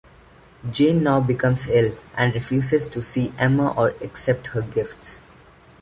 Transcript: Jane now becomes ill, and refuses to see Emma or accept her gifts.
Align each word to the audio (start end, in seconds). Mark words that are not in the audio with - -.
Jane 0.71 1.03
now 1.03 1.19
becomes 1.19 1.67
ill, 1.67 1.95
and 2.17 2.33
refuses 2.33 2.87
to 2.87 3.03
see 3.03 3.31
Emma 3.37 3.71
or 3.77 3.89
accept 4.01 4.47
her 4.47 4.63
gifts. 4.63 5.21